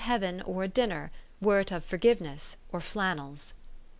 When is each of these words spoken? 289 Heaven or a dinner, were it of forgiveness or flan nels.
289 0.05 0.39
Heaven 0.41 0.55
or 0.55 0.63
a 0.63 0.67
dinner, 0.67 1.11
were 1.39 1.59
it 1.59 1.71
of 1.71 1.85
forgiveness 1.85 2.57
or 2.71 2.81
flan 2.81 3.17
nels. 3.19 3.53